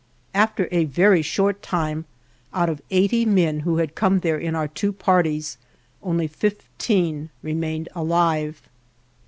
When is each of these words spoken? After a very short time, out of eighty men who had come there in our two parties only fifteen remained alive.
After 0.33 0.67
a 0.71 0.85
very 0.85 1.21
short 1.21 1.61
time, 1.61 2.05
out 2.55 2.69
of 2.71 2.81
eighty 2.89 3.23
men 3.23 3.59
who 3.59 3.77
had 3.77 3.93
come 3.93 4.21
there 4.21 4.39
in 4.39 4.55
our 4.55 4.67
two 4.67 4.91
parties 4.91 5.59
only 6.01 6.25
fifteen 6.25 7.29
remained 7.43 7.87
alive. 7.93 8.63